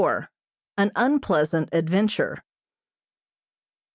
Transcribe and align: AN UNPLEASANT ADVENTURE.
AN 0.79 0.91
UNPLEASANT 0.95 1.69
ADVENTURE. 1.73 2.41